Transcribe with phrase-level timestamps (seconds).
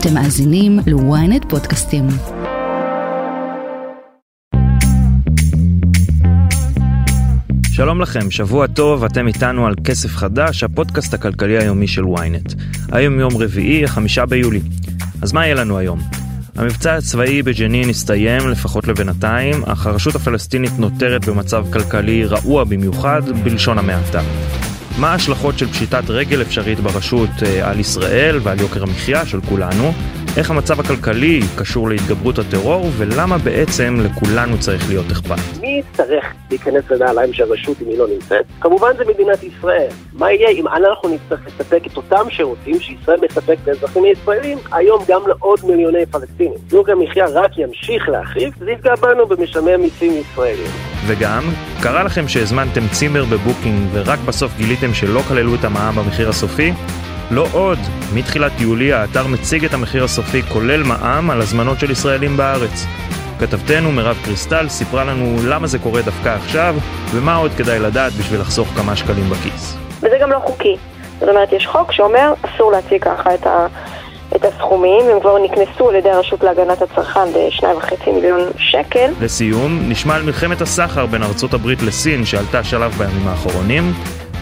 [0.00, 2.06] אתם מאזינים ל-ynet פודקאסטים.
[7.72, 12.54] שלום לכם, שבוע טוב, אתם איתנו על כסף חדש, הפודקאסט הכלכלי היומי של ynet.
[12.92, 14.60] היום יום רביעי, החמישה ביולי.
[15.22, 16.00] אז מה יהיה לנו היום?
[16.56, 23.78] המבצע הצבאי בג'נין הסתיים, לפחות לבינתיים, אך הרשות הפלסטינית נותרת במצב כלכלי רעוע במיוחד, בלשון
[23.78, 24.20] המעטה.
[24.98, 29.92] מה ההשלכות של פשיטת רגל אפשרית ברשות אה, על ישראל ועל יוקר המחיה של כולנו?
[30.38, 35.60] איך המצב הכלכלי קשור להתגברות הטרור, ולמה בעצם לכולנו צריך להיות אכפת.
[35.60, 38.44] מי יצטרך להיכנס לנעליים של רשות אם היא לא נמצאת?
[38.60, 39.88] כמובן זה מדינת ישראל.
[40.12, 45.20] מה יהיה אם אנחנו נצטרך לספק את אותם שירותים שישראל מספק לאזרחים הישראלים, היום גם
[45.26, 46.58] לעוד מיליוני פלסטינים.
[46.72, 50.70] יוקר המחיה רק ימשיך להחריף, זה יפגע בנו במשלמי המיסים ישראלים.
[51.06, 51.42] וגם,
[51.82, 56.72] קרה לכם שהזמנתם צימר בבוקינג ורק בסוף גיליתם שלא כללו את המע"מ במחיר הסופי?
[57.30, 57.78] לא עוד,
[58.14, 62.86] מתחילת יולי האתר מציג את המחיר הסופי כולל מע"מ על הזמנות של ישראלים בארץ.
[63.40, 66.76] כתבתנו מירב קריסטל סיפרה לנו למה זה קורה דווקא עכשיו,
[67.10, 69.76] ומה עוד כדאי לדעת בשביל לחסוך כמה שקלים בכיס.
[69.98, 70.76] וזה גם לא חוקי.
[71.20, 73.66] זאת אומרת, יש חוק שאומר אסור להציג ככה את, ה,
[74.36, 79.10] את הסכומים, הם כבר נקנסו על ידי הרשות להגנת הצרכן ב-2.5 מיליון שקל.
[79.20, 83.92] לסיום, נשמע על מלחמת הסחר בין ארצות הברית לסין שעלתה שלב בימים האחרונים,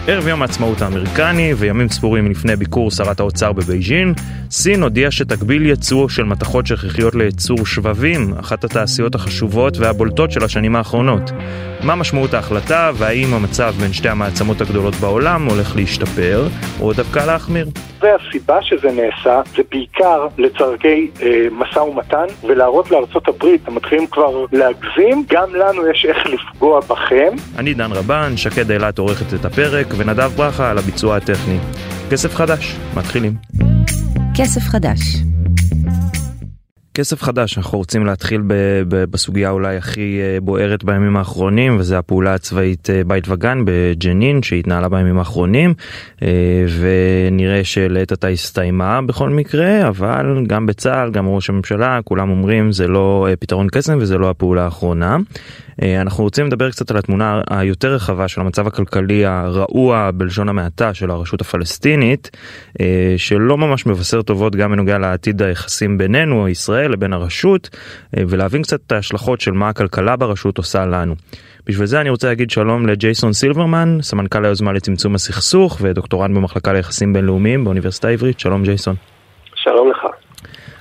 [0.09, 4.13] ערב יום העצמאות האמריקני וימים ספורים לפני ביקור שרת האוצר בבייג'ין,
[4.51, 10.75] סין הודיעה שתגביל ייצוא של מתכות שכיחיות לייצור שבבים, אחת התעשיות החשובות והבולטות של השנים
[10.75, 11.31] האחרונות.
[11.83, 16.47] מה משמעות ההחלטה והאם המצב בין שתי המעצמות הגדולות בעולם הולך להשתפר
[16.81, 17.67] או דווקא להחמיר?
[18.01, 24.45] והסיבה שזה נעשה זה בעיקר לצורכי אה, משא ומתן ולהראות לארצות הברית, הם מתחילים כבר
[24.51, 27.35] להגזים, גם לנו יש איך לפגוע בכם.
[27.57, 31.57] אני דן רבן, שקד אילת עורכת את הפרק ונדב ברכה על הביצוע הטכני.
[32.11, 33.33] כסף חדש, מתחילים.
[34.35, 34.99] כסף חדש
[36.97, 38.53] כסף חדש, אנחנו רוצים להתחיל ב-
[38.87, 44.43] ב- בסוגיה אולי הכי אה, בוערת בימים האחרונים, וזה הפעולה הצבאית אה, בית וגן בג'נין
[44.43, 45.73] שהתנהלה בימים האחרונים,
[46.23, 46.27] אה,
[46.79, 52.87] ונראה שלעת עתה הסתיימה בכל מקרה, אבל גם בצה"ל, גם ראש הממשלה, כולם אומרים זה
[52.87, 55.17] לא פתרון קסם וזה לא הפעולה האחרונה.
[56.01, 61.11] אנחנו רוצים לדבר קצת על התמונה היותר רחבה של המצב הכלכלי הרעוע בלשון המעטה של
[61.11, 62.37] הרשות הפלסטינית,
[63.17, 66.86] שלא ממש מבשר טובות גם בנוגע לעתיד היחסים בינינו, ישראל.
[66.87, 67.69] לבין הרשות
[68.17, 71.15] אה, ולהבין קצת את ההשלכות של מה הכלכלה ברשות עושה לנו.
[71.65, 77.13] בשביל זה אני רוצה להגיד שלום לג'ייסון סילברמן, סמנכ"ל היוזמה לצמצום הסכסוך ודוקטורנט במחלקה ליחסים
[77.13, 78.95] בינלאומיים באוניברסיטה העברית, שלום ג'ייסון.
[79.55, 80.05] שלום לך.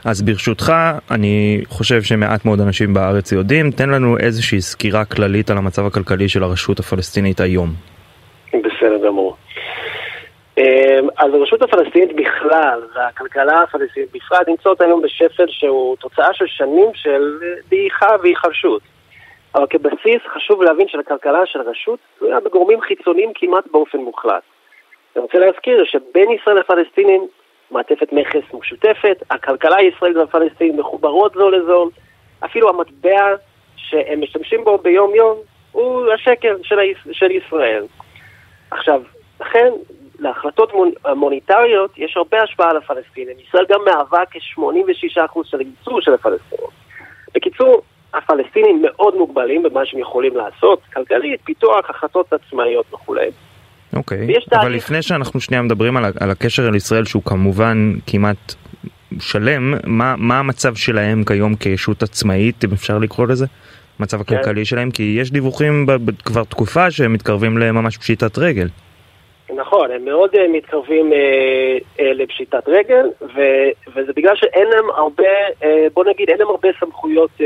[0.04, 0.72] אז ברשותך,
[1.10, 6.28] אני חושב שמעט מאוד אנשים בארץ יודעים, תן לנו איזושהי סקירה כללית על המצב הכלכלי
[6.28, 7.72] של הרשות הפלסטינית היום.
[8.48, 9.25] בסדר גמור.
[10.58, 16.88] אמ, אז הרשות הפלסטינית בכלל, והכלכלה הפלסטינית בפרט, נמצאות היום בשפל שהוא תוצאה של שנים
[16.94, 18.82] של דעיכה והיחלשות.
[19.54, 24.42] אבל כבסיס חשוב להבין שלכלכלה של הרשות תלויה בגורמים חיצוניים כמעט באופן מוחלט.
[25.16, 27.26] אני רוצה להזכיר שבין ישראל לפלסטינים
[27.70, 31.90] מעטפת מכס משותפת, הכלכלה הישראלית והפלסטינית מחוברות זו לזו,
[32.44, 33.34] אפילו המטבע
[33.76, 35.38] שהם משתמשים בו ביום יום
[35.72, 36.76] הוא השקל של,
[37.12, 37.84] של ישראל.
[38.70, 39.02] עכשיו,
[39.40, 39.72] לכן
[40.18, 40.72] להחלטות
[41.16, 43.36] מוניטריות יש הרבה השפעה על הפלסטינים.
[43.48, 46.66] ישראל גם מהווה כ-86% של הייצור של הפלסטינים.
[47.34, 47.82] בקיצור,
[48.14, 53.30] הפלסטינים מאוד מוגבלים במה שהם יכולים לעשות, כלכלית, פיתוח, החלטות עצמאיות וכולי.
[53.96, 54.84] אוקיי, okay, אבל תהליך...
[54.84, 58.54] לפני שאנחנו שנייה מדברים על, על הקשר אל ישראל שהוא כמובן כמעט
[59.20, 63.46] שלם, מה, מה המצב שלהם כיום כישות עצמאית, אם אפשר לקרוא לזה?
[63.98, 64.36] המצב כן.
[64.36, 64.90] הכלכלי שלהם?
[64.90, 65.86] כי יש דיווחים
[66.24, 68.68] כבר תקופה שהם מתקרבים לממש פשיטת רגל.
[69.54, 71.16] נכון, הם מאוד uh, מתקרבים uh,
[71.98, 75.64] uh, לפשיטת רגל, ו- וזה בגלל שאין להם הרבה, uh,
[75.94, 77.42] בוא נגיד, אין להם הרבה סמכויות uh,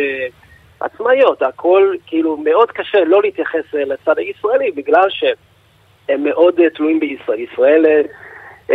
[0.81, 1.43] עצמאיות.
[1.43, 7.41] הכל, כאילו, מאוד קשה לא להתייחס uh, לצד הישראלי, בגלל שהם מאוד uh, תלויים בישראל.
[7.41, 7.87] ישראל
[8.69, 8.73] uh,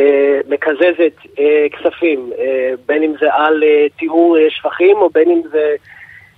[0.49, 1.39] מקזזת uh,
[1.71, 2.39] כספים, uh,
[2.85, 5.75] בין אם זה על uh, טיהור uh, שפכים, או בין אם זה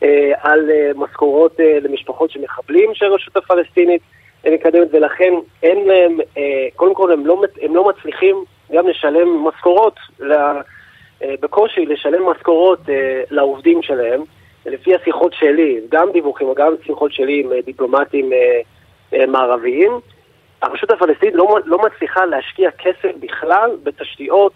[0.01, 0.06] uh,
[0.42, 4.01] על uh, משכורות uh, למשפחות של מחבלים של הרשות הפלסטינית.
[4.53, 5.33] מקדמת, ולכן
[5.63, 10.61] אין להם, אה, קודם כל הם לא, הם לא מצליחים גם לשלם משכורות, אה,
[11.39, 14.21] בקושי לשלם משכורות אה, לעובדים שלהם,
[14.65, 18.29] לפי השיחות שלי, גם דיווחים וגם שיחות שלי עם דיפלומטים
[19.27, 19.91] מערביים.
[20.61, 24.53] הרשות הפלסטינית לא, לא מצליחה להשקיע כסף בכלל בתשתיות,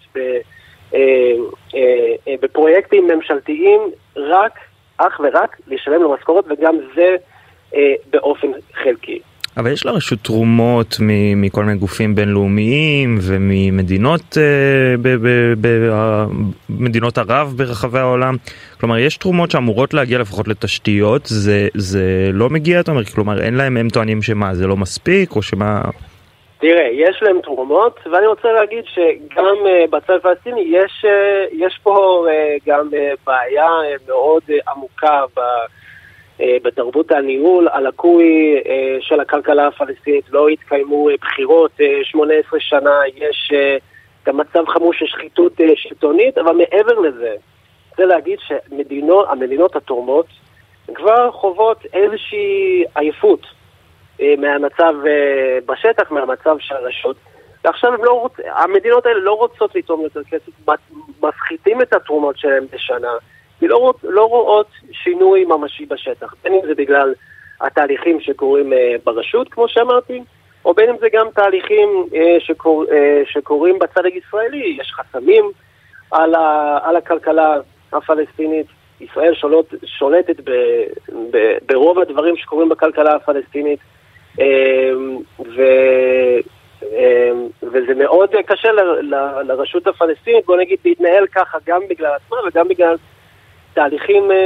[2.40, 3.80] בפרויקטים ממשלתיים,
[4.16, 4.58] רק,
[4.96, 7.16] אך ורק לשלם למשכורות, וגם זה
[8.10, 9.20] באופן חלקי.
[9.56, 10.96] אבל יש לרשות תרומות
[11.36, 14.36] מכל מיני גופים בינלאומיים וממדינות
[16.68, 18.36] במדינות ערב ברחבי העולם.
[18.80, 23.54] כלומר יש תרומות שאמורות להגיע לפחות לתשתיות זה זה לא מגיע אתה אומר כלומר אין
[23.54, 25.82] להם הם טוענים שמה זה לא מספיק או שמה.
[26.62, 32.26] תראה, יש להם תרומות, ואני רוצה להגיד שגם uh, בצד הפלסטיני יש, uh, יש פה
[32.28, 35.42] uh, גם uh, בעיה uh, מאוד uh, עמוקה ב, uh,
[36.62, 38.66] בתרבות הניהול הלקוי uh,
[39.00, 40.24] של הכלכלה הפלסטינית.
[40.30, 43.52] לא התקיימו uh, בחירות uh, 18 שנה, יש
[44.26, 47.34] גם מצב חמור של שחיתות שלטונית, אבל מעבר לזה,
[47.90, 50.26] רוצה להגיד שהמדינות התורמות
[50.94, 53.46] כבר חוות איזושהי עייפות.
[54.22, 57.16] אה, מהמצב אה, בשטח, מהמצב של הרשות.
[57.64, 58.32] ועכשיו לא רוצ...
[58.46, 60.52] המדינות האלה לא רוצות לתרום יותר כסף,
[61.22, 63.12] מפחיתים את התרומות שלהם בשנה,
[63.68, 63.96] לא, רוצ...
[64.02, 67.14] לא רואות שינוי ממשי בשטח, בין אם זה בגלל
[67.60, 70.22] התהליכים שקורים אה, ברשות, כמו שאמרתי,
[70.64, 72.06] או בין אם זה גם תהליכים
[72.38, 72.84] שקור...
[73.24, 75.50] שקורים בצד הישראלי, יש חסמים
[76.10, 76.78] על, ה...
[76.82, 77.56] על הכלכלה
[77.92, 78.66] הפלסטינית.
[79.00, 80.50] ישראל שולט, שולטת ב,
[81.30, 83.78] ב, ברוב הדברים שקורים בכלכלה הפלסטינית.
[84.40, 85.62] אמ, ו...
[86.82, 88.80] אמ, וזה מאוד קשה ל,
[89.14, 92.96] ל, לרשות הפלסטינית, בוא נגיד, להתנהל ככה גם בגלל עצמה וגם בגלל
[93.74, 94.36] תהליכים אה,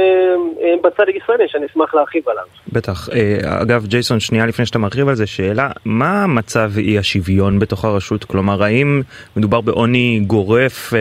[0.63, 2.43] אה, בצד הישראלי שאני אשמח להרחיב עליו.
[2.73, 3.09] בטח.
[3.13, 7.85] אה, אגב, ג'ייסון, שנייה לפני שאתה מרחיב על זה, שאלה, מה מצב אי השוויון בתוך
[7.85, 8.23] הרשות?
[8.23, 9.01] כלומר, האם
[9.37, 10.93] מדובר בעוני גורף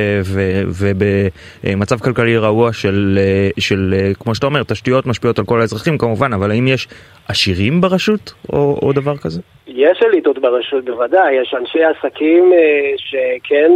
[0.81, 3.19] ובמצב כלכלי רעוע של,
[3.58, 6.88] של, כמו שאתה אומר, תשתיות משפיעות על כל האזרחים כמובן, אבל האם יש
[7.29, 9.40] עשירים ברשות או, או דבר כזה?
[9.67, 12.52] יש אליטות ברשות בוודאי, יש אנשי עסקים
[12.96, 13.72] שכן...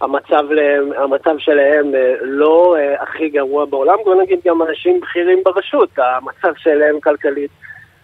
[0.00, 5.38] המצב, להם, המצב שלהם אה, לא אה, הכי גרוע בעולם, בוא נגיד גם אנשים בכירים
[5.44, 7.50] ברשות, המצב שלהם כלכלית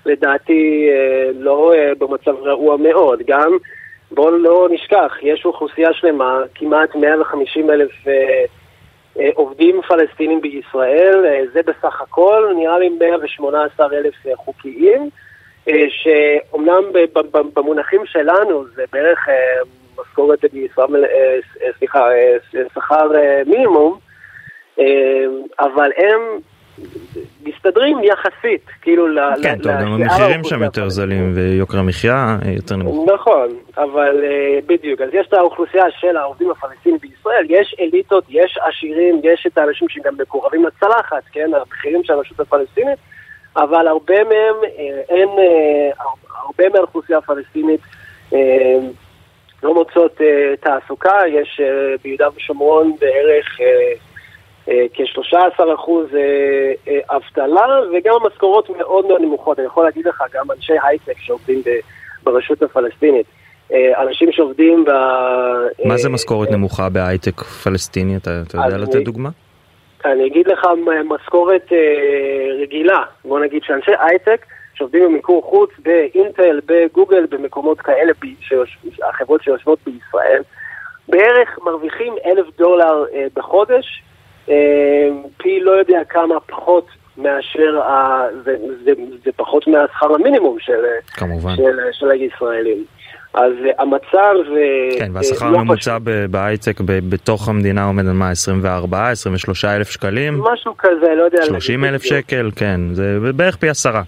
[0.06, 3.22] לדעתי אה, לא במצב רעוע מאוד.
[3.26, 3.56] גם,
[4.10, 7.90] בואו לא נשכח, יש אוכלוסייה שלמה, כמעט 150 אלף
[9.34, 15.08] עובדים פלסטינים בישראל, זה בסך הכל, נראה לי 118 אלף חוקיים,
[15.88, 16.84] שאומנם
[17.54, 19.28] במונחים שלנו זה בערך
[20.02, 22.36] משכורת בישראל, אה, סליחה, אה,
[22.74, 23.98] שכר אה, מינימום,
[25.60, 26.20] אבל הם
[27.42, 29.06] מסתדרים יחסית, כאילו,
[29.42, 33.10] כן, טוב, גם המחירים שם יותר זלים ויוקר המחיה יותר נמוך.
[33.14, 34.24] נכון, אבל
[34.66, 39.58] בדיוק, אז יש את האוכלוסייה של העובדים הפלסטינים בישראל, יש אליטות, יש עשירים, יש את
[39.58, 42.98] האנשים שגם מקורבים לצלחת, כן, הבכירים של הרשות הפלסטינית,
[43.56, 44.56] אבל הרבה מהם,
[45.08, 45.28] אין,
[46.44, 47.80] הרבה מהאוכלוסייה הפלסטינית
[49.62, 50.24] לא מוצאות uh,
[50.60, 55.90] תעסוקה, יש uh, ביהודה ושומרון בערך uh, uh, כ-13%
[57.10, 59.58] אבטלה, וגם המשכורות מאוד מאוד נמוכות.
[59.58, 61.62] אני יכול להגיד לך, גם אנשי הייטק שעובדים
[62.22, 63.26] ברשות הפלסטינית.
[63.96, 64.90] אנשים שעובדים ב...
[65.84, 68.16] מה זה משכורת נמוכה בהייטק פלסטיני?
[68.16, 69.28] אתה, אתה יודע לתת דוגמה?
[70.04, 70.66] אני אגיד לך
[71.04, 71.72] משכורת
[72.62, 73.02] רגילה.
[73.24, 74.46] בוא נגיד שאנשי הייטק
[74.82, 78.12] שעובדים במיקור חוץ באינטל, בגוגל, במקומות כאלה,
[79.08, 80.42] החברות שיושבות בישראל,
[81.08, 84.02] בערך מרוויחים אלף דולר אה, בחודש,
[84.48, 84.54] אה,
[85.36, 86.86] פי לא יודע כמה פחות
[87.16, 88.92] מאשר, ה, זה, זה,
[89.24, 90.84] זה פחות מהשכר המינימום של,
[91.56, 92.84] של, של הישראלים.
[93.34, 94.34] אז המצב...
[94.98, 95.98] כן, והשכר לא הממוצע
[96.30, 100.40] בהייטק בתוך המדינה עומד על מה, 24, 23 אלף שקלים?
[100.40, 101.44] משהו כזה, לא יודע.
[101.44, 104.02] 30 אלף שקל, כן, זה בערך פי עשרה.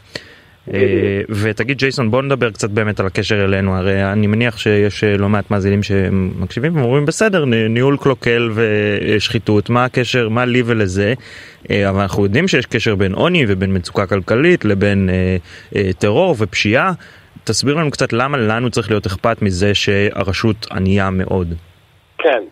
[0.73, 5.16] אה, ותגיד ג'ייסון בוא נדבר קצת באמת על הקשר אלינו הרי אני מניח שיש אה,
[5.16, 11.14] לא מעט מאזינים שמקשיבים ואומרים בסדר ניהול קלוקל ושחיתות מה הקשר מה לי ולזה
[11.71, 15.11] אה, אבל אנחנו יודעים שיש קשר בין עוני ובין מצוקה כלכלית לבין
[15.99, 16.92] טרור ופשיעה
[17.44, 21.49] תסביר לנו קצת למה לנו צריך להיות אכפת מזה שהרשות ענייה מאוד.
[22.18, 22.42] כן.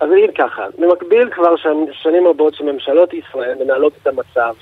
[0.00, 1.56] אז אני אגיד ככה, במקביל כבר
[1.92, 4.54] שנים רבות שממשלות ישראל מנהלות את המצב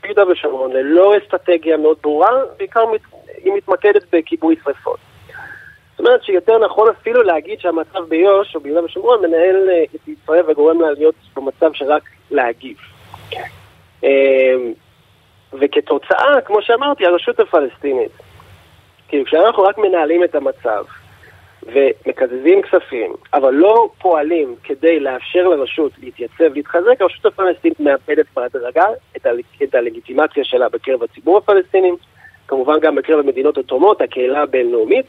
[0.00, 2.84] ביהודה ושומרון, ללא אסטרטגיה מאוד ברורה, בעיקר
[3.44, 4.98] היא מתמקדת בכיבוי שרפות.
[5.90, 10.50] זאת אומרת שיותר נכון אפילו להגיד שהמצב ביו"ש או ביהודה ושומרון מנהל אה, את ישראל
[10.50, 12.76] וגורם לה להיות במצב שרק להגיב.
[14.02, 14.72] אמ,
[15.52, 18.12] וכתוצאה, כמו שאמרתי, הרשות הפלסטינית,
[19.08, 20.84] כאילו כשאנחנו רק מנהלים את המצב,
[21.66, 28.84] ומקזזים כספים, אבל לא פועלים כדי לאפשר לרשות להתייצב, להתחזק, הרשות הפלסטינית מאבדת בהדרגה
[29.16, 29.44] את, הלג...
[29.62, 31.90] את הלגיטימציה שלה בקרב הציבור הפלסטיני,
[32.48, 35.06] כמובן גם בקרב המדינות התורמות, הקהילה הבינלאומית,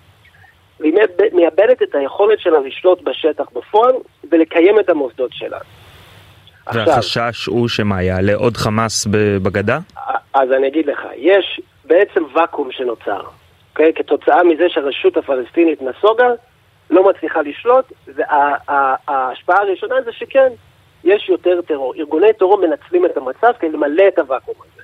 [0.80, 0.94] והיא
[1.34, 3.94] מאבדת את היכולת שלה לשלוט בשטח בפועל
[4.32, 5.58] ולקיים את המוסדות שלה.
[6.74, 9.08] והחשש הוא שמה, יעלה עוד חמאס
[9.44, 9.80] בגדה?
[10.34, 13.22] אז אני אגיד לך, יש בעצם ואקום שנוצר,
[13.72, 13.94] אוקיי?
[13.96, 16.28] כתוצאה מזה שהרשות הפלסטינית נסוגה,
[16.90, 20.50] לא מצליחה לשלוט, וההשפעה הראשונה זה שכן,
[21.04, 21.94] יש יותר טרור.
[21.96, 24.84] ארגוני טרור מנצלים את המצב כדי למלא את הוואקום הזה.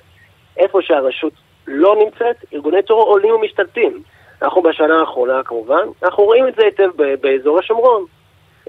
[0.56, 1.32] איפה שהרשות
[1.66, 4.02] לא נמצאת, ארגוני טרור עולים ומשתלטים.
[4.42, 8.04] אנחנו בשנה האחרונה כמובן, אנחנו רואים את זה היטב באזור השומרון.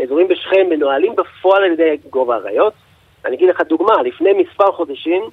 [0.03, 2.73] אזורים בשכם מנוהלים בפועל על ידי גובה האריות.
[3.25, 5.23] אני אגיד לך דוגמה, לפני מספר חודשים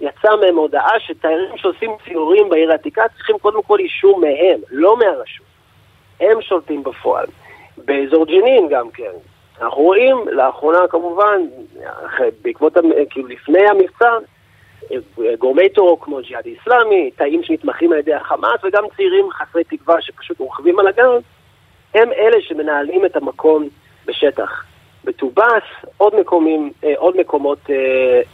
[0.00, 5.46] יצא מהם הודעה שתיירים שעושים ציורים בעיר העתיקה צריכים קודם כל אישור מהם, לא מהרשות.
[6.20, 7.26] הם שולטים בפועל.
[7.84, 9.12] באזור ג'נין גם כן.
[9.60, 11.40] אנחנו רואים לאחרונה כמובן,
[12.42, 12.76] בעקבות,
[13.10, 14.10] כאילו לפני המבצע,
[15.38, 20.38] גורמי טרור כמו ג'יהאד איסלאמי, תאים שנתמכים על ידי החמאס וגם צעירים חסרי תקווה שפשוט
[20.38, 21.18] רוכבים על הגן,
[21.94, 23.68] הם אלה שמנהלים את המקום
[24.06, 24.64] בשטח.
[25.06, 25.62] בטובאס,
[25.96, 27.74] עוד מקומים, אה, עוד מקומות אה,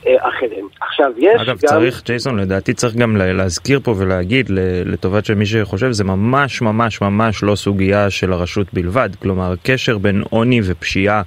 [0.06, 0.68] אה, אחרים.
[0.80, 1.56] עכשיו, יש אגב, גם...
[1.56, 4.46] צריך, ג'ייסון, לדעתי צריך גם להזכיר פה ולהגיד
[4.84, 9.10] לטובת שמי שחושב, זה ממש ממש ממש לא סוגיה של הרשות בלבד.
[9.22, 11.22] כלומר, קשר בין עוני ופשיעה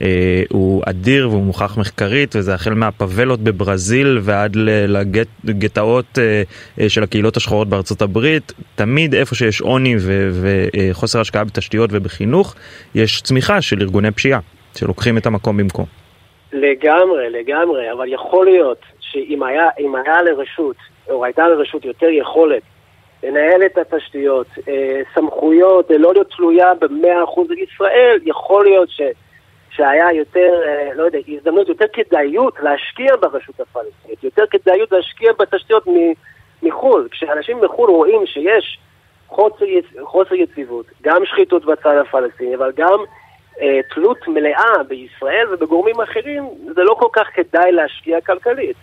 [0.00, 4.56] אה, הוא אדיר והוא מוכח מחקרית, וזה החל מהפבלות בברזיל ועד
[5.44, 6.42] לגטאות אה,
[6.80, 8.52] אה, של הקהילות השחורות בארצות הברית.
[8.74, 9.96] תמיד איפה שיש עוני
[10.32, 12.54] וחוסר השקעה בתשתיות ובחינוך,
[12.94, 14.40] יש צמיחה של ארגוני פשיעה.
[14.74, 15.84] שלוקחים את המקום במקום.
[16.52, 20.76] לגמרי, לגמרי, אבל יכול להיות שאם היה, היה לרשות,
[21.10, 22.62] או הייתה לרשות יותר יכולת
[23.22, 29.00] לנהל את התשתיות, אה, סמכויות, לא להיות תלויה במאה אחוז בישראל, יכול להיות ש,
[29.70, 35.84] שהיה יותר, אה, לא יודע, הזדמנות, יותר כדאיות להשקיע ברשות הפלסטינית, יותר כדאיות להשקיע בתשתיות
[36.62, 37.08] מחו"ל.
[37.10, 38.78] כשאנשים מחו"ל רואים שיש
[39.28, 39.64] חוסר,
[40.02, 42.98] חוסר יציבות, גם שחיתות בצד הפלסטיני, אבל גם
[43.94, 48.76] תלות מלאה בישראל ובגורמים אחרים, זה לא כל כך כדאי להשקיע כלכלית.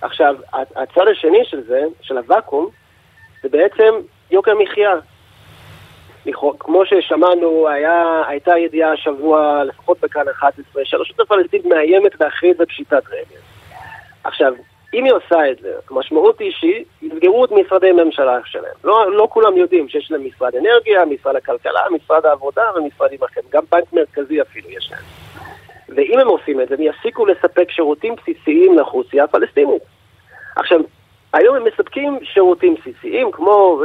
[0.00, 2.68] עכשיו, הצד השני של זה, של הוואקום,
[3.42, 3.94] זה בעצם
[4.30, 4.94] יוקר מחיה.
[6.58, 13.40] כמו ששמענו, היה, הייתה ידיעה השבוע, לפחות בכאן 11, שהרשות הפלסטינית מאיימת להכריז בפשיטת רגל.
[14.24, 14.52] עכשיו,
[14.94, 18.74] אם היא עושה את זה, המשמעות היא שיסגרו את משרדי ממשלה שלהם.
[18.84, 23.46] לא, לא כולם יודעים שיש להם משרד אנרגיה, משרד הכלכלה, משרד העבודה ומשרדים אחרים.
[23.52, 25.02] גם בנק מרכזי אפילו יש להם.
[25.96, 29.82] ואם הם עושים את זה, הם יפסיקו לספק שירותים בסיסיים לאוכלוסייה הפלסטינית.
[30.56, 30.80] עכשיו,
[31.32, 33.82] היום הם מספקים שירותים בסיסיים כמו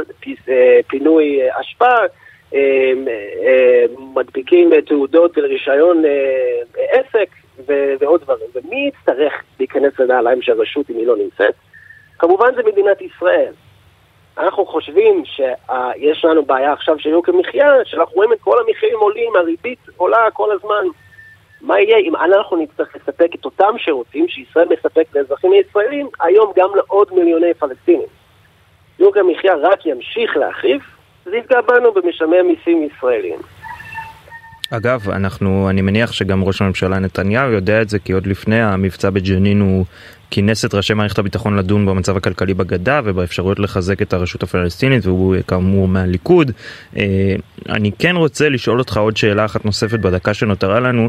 [0.48, 1.94] אה, פינוי אה, אשפה,
[2.54, 2.92] אה,
[4.14, 6.02] מדביקים תעודות לרישיון
[6.76, 7.28] עסק,
[7.66, 8.46] ו- ועוד דברים.
[8.54, 11.54] ומי יצטרך להיכנס לנעליים של הרשות אם היא לא נמצאת?
[12.18, 13.52] כמובן זה מדינת ישראל.
[14.38, 19.36] אנחנו חושבים שיש לנו בעיה עכשיו של יוקר מחיה, שאנחנו רואים את כל המחירים עולים,
[19.36, 20.84] הריבית עולה כל הזמן.
[21.60, 26.68] מה יהיה אם אנחנו נצטרך לספק את אותם שירותים שישראל מספק לאזרחים הישראלים, היום גם
[26.74, 28.06] לעוד מיליוני פלסטינים.
[28.98, 30.82] יוקר מחיה רק ימשיך להחריף,
[31.24, 33.38] זה יפגע בנו במשלמי מיסים ישראלים.
[34.70, 39.10] אגב, אנחנו, אני מניח שגם ראש הממשלה נתניהו יודע את זה, כי עוד לפני המבצע
[39.10, 39.84] בג'נין הוא
[40.30, 45.36] כינס את ראשי מערכת הביטחון לדון במצב הכלכלי בגדה ובאפשרויות לחזק את הרשות הפלסטינית, והוא
[45.48, 46.50] כאמור מהליכוד.
[46.96, 47.02] אה,
[47.68, 51.08] אני כן רוצה לשאול אותך עוד שאלה אחת נוספת בדקה שנותרה לנו.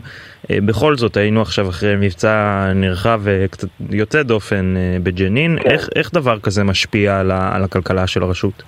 [0.51, 5.59] אה, בכל זאת, היינו עכשיו אחרי מבצע נרחב וקצת יוצא דופן אה, בג'נין.
[5.59, 5.69] כן.
[5.69, 8.63] איך, איך דבר כזה משפיע על, ה, על הכלכלה של הרשות?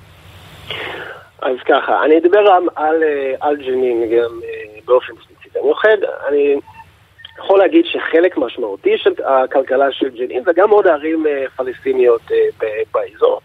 [1.42, 2.96] אז ככה, אני אדבר על, על,
[3.40, 4.40] על ג'נין גם
[4.92, 5.60] באופן ספציפי.
[5.60, 6.56] במיוחד, אני
[7.38, 13.40] יכול להגיד שחלק משמעותי של הכלכלה של ג'נין, וגם עוד ערים אה, פלסטיניות אה, באזור,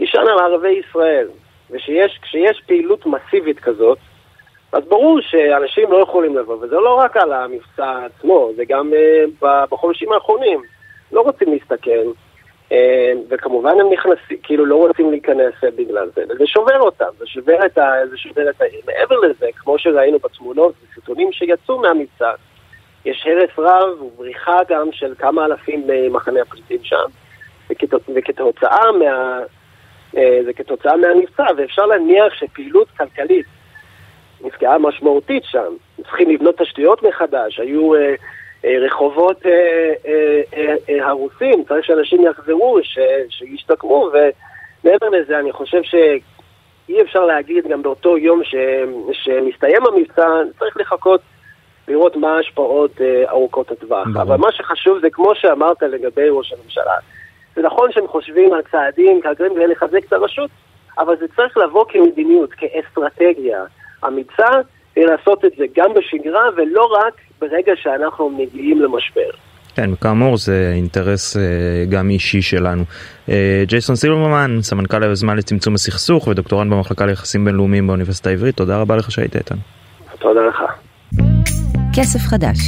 [0.00, 1.28] נשען על ערבי ישראל.
[1.70, 3.98] וכשיש פעילות מסיבית כזאת,
[4.72, 9.46] אז ברור שאנשים לא יכולים לבוא, וזה לא רק על המבצע עצמו, זה גם uh,
[9.70, 10.62] בחודשים האחרונים.
[11.12, 12.06] לא רוצים להסתכן,
[13.28, 17.78] וכמובן הם נכנסים, כאילו לא רוצים להיכנס בגלל זה, וזה שובר אותם, זה שובר את,
[17.78, 18.80] ה, זה שובר את העיר.
[18.86, 22.32] מעבר לזה, כמו שראינו בתמונות וסרטונים שיצאו מהמבצע,
[23.04, 27.04] יש הרס רב ובריחה גם של כמה אלפים ממחנה הפליטים שם,
[27.70, 29.40] וכת, וכתוצאה מה...
[30.16, 33.46] אה, זה כתוצאה מהמבצע, ואפשר להניח שפעילות כלכלית
[34.40, 35.72] נפגעה משמעותית שם.
[36.02, 38.14] צריכים לבנות תשתיות מחדש, היו אה, אה,
[38.64, 39.50] רחובות אה,
[40.06, 47.26] אה, אה, אה, הרוסים, צריך שאנשים יחזרו, ש, שישתקמו, ומעבר לזה אני חושב שאי אפשר
[47.26, 48.54] להגיד גם באותו יום ש,
[49.12, 50.26] שמסתיים המבצע,
[50.58, 51.20] צריך לחכות
[51.88, 54.06] לראות מה ההשפעות ארוכות הטווח.
[54.22, 56.94] אבל מה שחשוב זה כמו שאמרת לגבי ראש הממשלה.
[57.56, 60.50] זה נכון שהם חושבים על צעדים כלכליים כדי לחזק את הרשות,
[60.98, 63.64] אבל זה צריך לבוא כמדיניות, כאסטרטגיה
[64.06, 69.30] אמיצה, כדי לעשות את זה גם בשגרה ולא רק ברגע שאנחנו מגיעים למשבר.
[69.74, 71.42] כן, כאמור זה אינטרס אה,
[71.88, 72.82] גם אישי שלנו.
[73.28, 78.96] אה, ג'ייסון סילברמן, סמנכ"ל היוזמה לצמצום הסכסוך ודוקטורנט במחלקה ליחסים בינלאומיים באוניברסיטה העברית, תודה רבה
[78.96, 79.60] לך שהיית איתנו.
[80.18, 80.62] תודה לך.
[81.96, 82.58] כסף חדש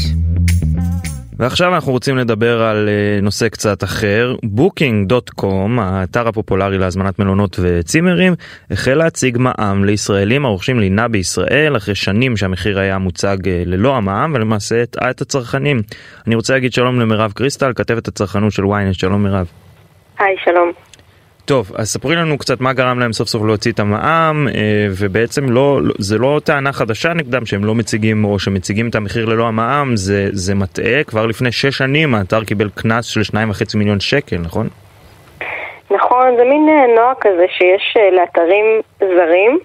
[1.39, 4.35] ועכשיו אנחנו רוצים לדבר על אה, נושא קצת אחר.
[4.57, 8.33] Booking.com, האתר הפופולרי להזמנת מלונות וצימרים,
[8.71, 14.33] החל להציג מע"מ לישראלים הרוכשים לינה בישראל אחרי שנים שהמחיר היה מוצג אה, ללא המע"מ
[14.35, 15.83] ולמעשה הטעה את הצרכנים.
[16.27, 19.47] אני רוצה להגיד שלום למירב קריסטל, כתבת הצרכנות של ynet, שלום מירב.
[20.19, 20.84] היי, שלום.
[21.47, 25.51] טוב, אז ספרי לנו קצת מה גרם להם סוף סוף להוציא את המע"מ, אה, ובעצם
[25.51, 29.97] לא, זה לא טענה חדשה נגדם שהם לא מציגים או שמציגים את המחיר ללא המע"מ,
[29.97, 34.37] זה, זה מטעה, כבר לפני שש שנים האתר קיבל קנס של שניים וחצי מיליון שקל,
[34.37, 34.69] נכון?
[35.91, 38.65] נכון, זה מין אה, נוהג כזה שיש אה, לאתרים
[39.01, 39.59] זרים.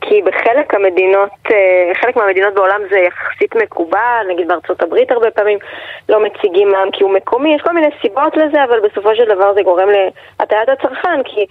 [0.00, 5.58] כי בחלק המדינות, אה, חלק מהמדינות בעולם זה יחסית מקובל, נגיד בארצות הברית הרבה פעמים
[6.08, 9.54] לא מציגים מע"מ כי הוא מקומי, יש כל מיני סיבות לזה, אבל בסופו של דבר
[9.54, 9.88] זה גורם
[10.40, 11.46] להטיית הצרכן, כי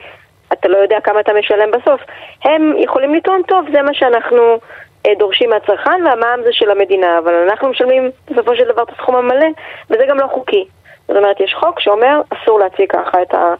[0.53, 2.01] אתה לא יודע כמה אתה משלם בסוף.
[2.43, 4.59] הם יכולים לטעון, טוב, זה מה שאנחנו
[5.05, 9.15] אה, דורשים מהצרכן, והמע"מ זה של המדינה, אבל אנחנו משלמים בסופו של דבר את הסכום
[9.15, 9.47] המלא,
[9.89, 10.65] וזה גם לא חוקי.
[11.07, 13.53] זאת אומרת, יש חוק שאומר, אסור להציג ככה את ה...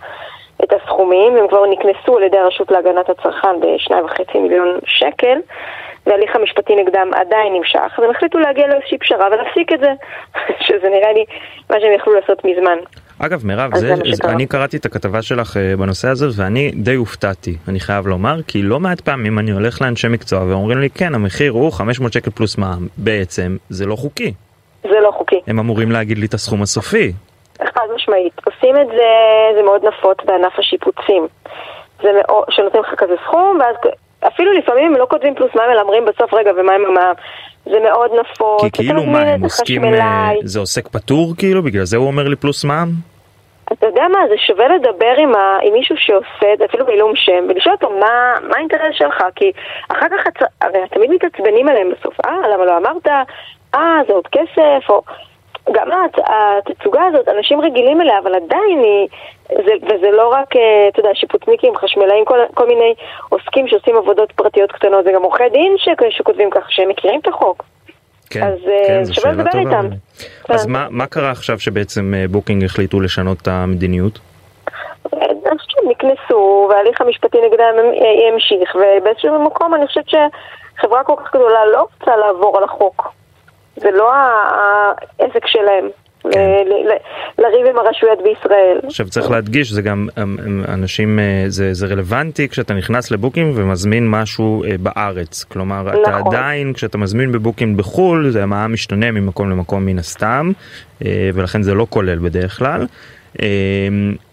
[0.63, 5.38] את הסכומים, הם כבר נקנסו על ידי הרשות להגנת הצרכן בשניים וחצי מיליון שקל,
[6.08, 9.92] וההליך המשפטי נגדם עדיין נמשך, אז הם החליטו להגיע לאיזושהי פשרה ולהפסיק את זה,
[10.68, 11.25] שזה נראה לי
[11.70, 12.78] מה שהם יכלו לעשות מזמן.
[13.20, 17.58] אגב מירב, זה, זה אני קראתי את הכתבה שלך uh, בנושא הזה ואני די הופתעתי,
[17.68, 21.51] אני חייב לומר, כי לא מעט פעמים אני הולך לאנשי מקצוע ואומרים לי כן המחיר
[21.51, 24.34] הוא 500 שקל פלוס מע"מ, בעצם זה לא חוקי.
[24.84, 25.39] זה לא חוקי.
[25.48, 27.12] הם אמורים להגיד לי את הסכום הסופי.
[27.58, 28.34] חד משמעית.
[28.60, 29.10] עושים את זה,
[29.56, 31.28] זה מאוד נפוץ בענף השיפוצים.
[32.01, 33.75] זה מאוד, שנותנים לך כזה סכום, ואז
[34.28, 37.13] אפילו לפעמים לא כותבים פלוס מים, אלא אומרים בסוף רגע ומה עם המע"מ.
[37.66, 38.62] זה מאוד נפוץ.
[38.62, 41.63] כי כאילו מה, הם עוסקים, אה, זה עוסק פטור כאילו?
[41.63, 42.89] בגלל זה הוא אומר לי פלוס מע"מ?
[43.74, 47.12] אתה יודע מה, זה שווה לדבר עם, ה, עם מישהו שעושה את זה, אפילו בעילום
[47.16, 49.51] שם, ולשאול אותו מה, מה האינטרס שלך, כי
[49.89, 50.50] אחר כך, הצ...
[50.62, 53.08] הרי תמיד מתעצבנים עליהם בסוף, אה, למה לא אמרת,
[53.75, 55.01] אה, זה עוד כסף, או...
[55.71, 59.08] גם התצוגה הזאת, אנשים רגילים אליה, אבל עדיין היא,
[59.49, 62.93] זה, וזה לא רק, אה, אתה יודע, שיפוצניקים, חשמלאים, כל, כל מיני
[63.29, 67.27] עוסקים שעושים עבודות פרטיות קטנות, זה גם עורכי דין ש, שכותבים ככה, שהם מכירים את
[67.27, 67.63] החוק.
[68.29, 69.86] כן, אז אה, כן, זו שווה לדבר איתם.
[70.49, 70.67] אז.
[70.67, 74.19] מה, מה קרה עכשיו שבעצם אה, בוקינג החליטו לשנות את המדיניות?
[75.13, 77.75] אני חושבת שהם נקנסו, וההליך המשפטי נגדם
[78.29, 83.18] ימשיך, ובאיזשהו מקום אני חושבת שחברה כל כך גדולה לא רוצה לעבור על החוק.
[83.75, 85.89] זה לא העסק שלהם.
[86.23, 86.63] כן.
[87.38, 88.79] לריב עם הרשויות בישראל.
[88.84, 90.08] עכשיו צריך להדגיש, זה גם
[90.67, 95.43] אנשים, אה, זה, זה רלוונטי כשאתה נכנס לבוקינג ומזמין משהו אה, בארץ.
[95.43, 96.01] כלומר, נכון.
[96.01, 100.51] אתה עדיין, כשאתה מזמין בבוקינג בחו"ל, זה המע"מ משתנה ממקום למקום מן הסתם,
[101.05, 102.86] אה, ולכן זה לא כולל בדרך כלל.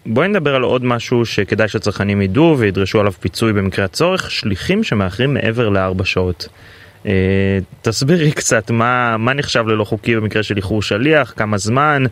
[0.05, 5.33] בואי נדבר על עוד משהו שכדאי שהצרכנים ידעו וידרשו עליו פיצוי במקרה הצורך, שליחים שמאחרים
[5.33, 6.47] מעבר לארבע שעות.
[7.07, 12.03] אה, תסבירי קצת מה, מה נחשב ללא חוקי במקרה של איחור שליח, כמה זמן,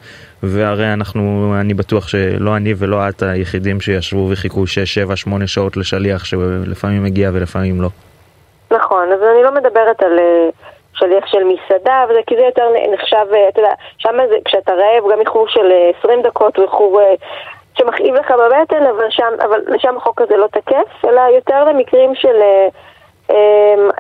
[0.44, 5.78] והרי אנחנו, אני בטוח שלא אני ולא את היחידים שישבו וחיכו 6, 7, 8 שעות
[5.78, 7.90] לשליח שלפעמים מגיע ולפעמים לא.
[8.72, 10.50] נכון, אז אני לא מדברת על אה,
[10.94, 15.12] שליח של מסעדה, וזה, כי זה יותר נחשב, אה, אתה יודע, שם זה, כשאתה רעב,
[15.12, 17.02] גם איחור של 20 דקות הוא איחור
[17.78, 22.36] שמכאיב לך בבטן, אבל, שם, אבל לשם החוק הזה לא תקף, אלא יותר למקרים של...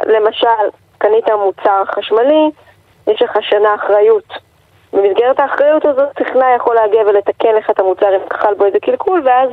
[0.06, 2.52] למשל, קנית מוצר חשמלי,
[3.08, 4.34] יש לך שנה אחריות.
[4.94, 9.22] במסגרת האחריות הזאת טכנאי יכול להגיע ולתקן לך את המוצר אם חל בו איזה קלקול,
[9.26, 9.50] ואז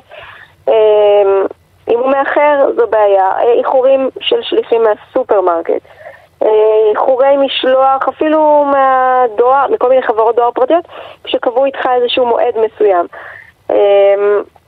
[0.68, 1.42] אה,
[1.88, 3.31] אם הוא מאחר זו בעיה.
[3.31, 5.83] אה, איחורים של שליחים מהסופרמרקט.
[6.42, 6.48] אה,
[6.90, 10.85] איחורי משלוח אפילו מהדואר, מכל מיני חברות דואר פרטיות,
[11.26, 13.07] שקבעו איתך איזשהו מועד מסוים.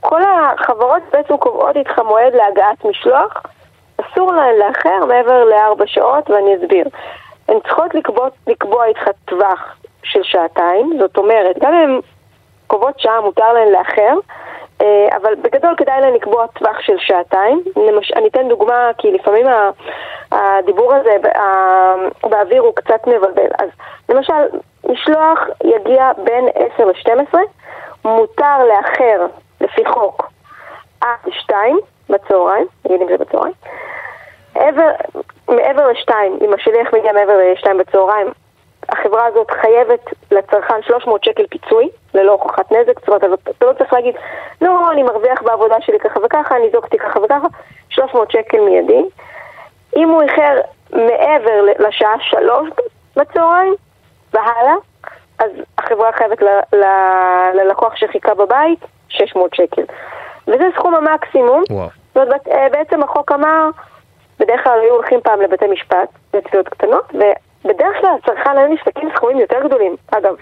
[0.01, 3.43] כל החברות בעצם קובעות איתך מועד להגעת משלוח,
[4.01, 6.85] אסור להן לאחר מעבר לארבע שעות, ואני אסביר.
[7.47, 11.99] הן צריכות לקבוע, לקבוע איתך טווח של שעתיים, זאת אומרת, גם אם הן
[12.67, 14.13] קובעות שעה מותר להן לאחר,
[14.81, 17.63] אה, אבל בגדול כדאי להן לקבוע טווח של שעתיים.
[17.75, 18.11] למש...
[18.11, 19.45] אני אתן דוגמה, כי לפעמים
[20.31, 21.17] הדיבור הזה
[22.23, 23.49] באוויר הוא קצת מבלבל.
[23.59, 23.69] אז
[24.09, 24.33] למשל,
[24.89, 27.37] משלוח יגיע בין 10 ל-12,
[28.05, 29.25] מותר לאחר
[29.61, 30.29] לפי חוק
[31.01, 33.53] עד 2, בצהריים, נגיד אם זה בצהריים.
[34.55, 34.91] מעבר,
[35.49, 38.27] מעבר לשתיים, אם השליח מגיע מעבר לשתיים בצהריים,
[38.89, 39.99] החברה הזאת חייבת
[40.31, 43.23] לצרכן 300 שקל פיצוי, ללא הוכחת נזק, זאת אומרת,
[43.57, 44.15] אתה לא צריך להגיד,
[44.61, 47.47] לא, אני מרוויח בעבודה שלי ככה וככה, אני זוקתי ככה וככה,
[47.89, 49.03] 300 שקל מיידי.
[49.95, 50.57] אם הוא איחר
[50.91, 52.69] מעבר לשעה שלוש
[53.15, 53.75] בצהריים
[54.33, 54.75] והלאה,
[55.39, 56.37] אז החברה חייבת
[57.53, 59.83] ללקוח שחיכה בבית 600 שקל.
[60.47, 61.63] וזה סכום המקסימום.
[61.69, 61.89] וואו.
[62.15, 63.69] זאת אומרת, אה, בעצם החוק אמר,
[64.39, 69.39] בדרך כלל היו הולכים פעם לבתי משפט, לתביעות קטנות, ובדרך כלל הצרכן היו נפסקים סכומים
[69.39, 69.95] יותר גדולים.
[70.11, 70.35] אגב,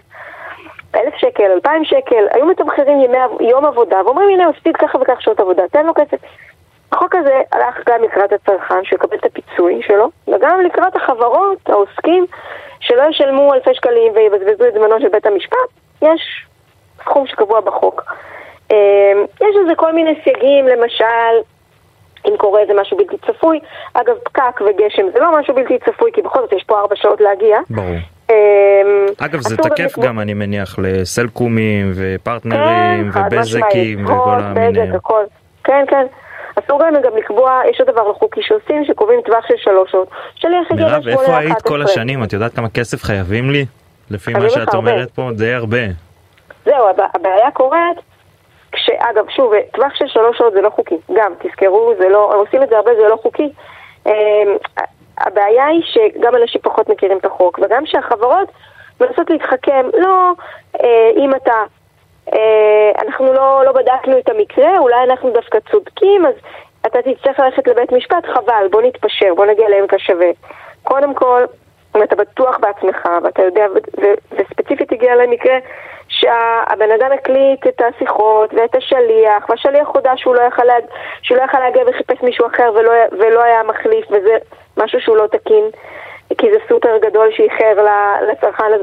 [0.95, 5.21] אלף שקל, אלפיים שקל, היו מתמחרים ימי, יום עבודה, ואומרים הנה הוא הפסיד ככה וכך
[5.21, 6.17] שעות עבודה, תן לו כסף.
[6.91, 12.25] החוק הזה הלך גם לקראת הצרכן, שיקבל את הפיצוי שלו, וגם לקראת החברות, העוסקים,
[12.79, 15.57] שלא ישלמו אלפי שקלים ויבזבזו את זמנו של בית המשפט.
[16.01, 16.45] יש
[16.99, 18.03] סכום שקבוע בחוק.
[18.73, 19.11] אה,
[19.47, 21.33] יש לזה כל מיני סייגים, למשל,
[22.27, 23.59] אם קורה איזה משהו בלתי צפוי.
[23.93, 27.21] אגב, פקק וגשם זה לא משהו בלתי צפוי, כי בכל זאת יש פה ארבע שעות
[27.21, 27.57] להגיע.
[27.69, 27.95] ברור.
[28.29, 28.35] אה,
[29.17, 34.79] אגב, זה תקף גם, אני מניח, לסלקומים ופרטנרים כן, ובזקים וכל המיני...
[35.63, 36.05] כן, כן.
[36.65, 40.07] אסור גם גם לקבוע, יש עוד דבר לא חוקי שעושים, שקובעים טווח של שלוש שעות.
[40.35, 41.81] שליח הגיע מירב, לשמונה איפה היית כל.
[41.81, 42.23] השנים?
[42.23, 43.65] את יודעת כמה כסף חייבים לי?
[44.11, 44.73] לפי מה שאת.
[44.73, 45.77] אומרת פה, די הרבה.
[46.65, 47.97] זהו, הבע- הבעיה קורית,
[48.73, 50.97] כשאגב, שוב, טווח של שלוש שעות זה לא חוקי.
[51.13, 53.49] גם, תזכרו, זה לא, הם עושים את זה הרבה, זה לא חוקי.
[54.05, 54.57] אמ,
[55.17, 58.49] הבעיה היא שגם אנשים פחות מכירים את החוק, וגם שהחברות
[59.01, 60.31] מנסות להתחכם, לא,
[60.83, 61.63] אה, אם אתה,
[62.33, 66.33] אה, אנחנו לא, לא בדקנו את המקרה, אולי אנחנו דווקא צודקים, אז
[66.85, 70.27] אתה תצטרך ללכת לבית משפט, חבל, בוא נתפשר, בוא נגיע לעמק השווה.
[70.83, 71.43] קודם כל,
[71.97, 75.57] אם אתה בטוח בעצמך, ואתה יודע, ו- ו- וספציפית הגיע למקרה
[76.23, 80.73] שהבן אדם הקליט את השיחות ואת השליח, והשליח הודה שהוא לא יכל, לה,
[81.31, 84.37] לא להגיע וחיפש מישהו אחר ולא, ולא היה מחליף, וזה
[84.77, 85.63] משהו שהוא לא תקין,
[86.37, 87.85] כי זה סופר גדול שאיחר
[88.31, 88.73] לצרכן.
[88.73, 88.81] אז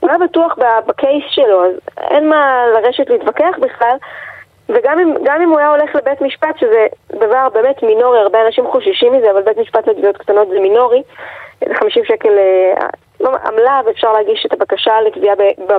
[0.00, 3.96] הוא היה בטוח בקייס שלו, אז אין מה לרשת להתווכח בכלל.
[4.68, 9.12] וגם אם, אם הוא היה הולך לבית משפט, שזה דבר באמת מינורי, הרבה אנשים חוששים
[9.12, 11.02] מזה, אבל בית משפט לתביעות קטנות זה מינורי,
[11.68, 12.86] זה 50 שקל אה,
[13.20, 15.34] עמלה, ואפשר להגיש את הבקשה לתביעה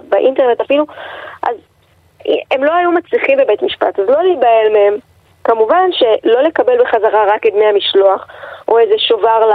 [0.10, 0.86] באינטרנט אפילו,
[1.44, 1.56] אז
[2.52, 4.98] הם לא היו מצליחים בבית משפט, אז לא להיבהל מהם.
[5.44, 8.28] כמובן שלא לקבל בחזרה רק את דמי המשלוח,
[8.68, 9.52] או איזה שובר